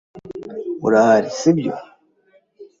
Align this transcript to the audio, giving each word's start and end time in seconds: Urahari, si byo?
Urahari, 0.85 1.29
si 1.39 1.49
byo? 1.57 1.73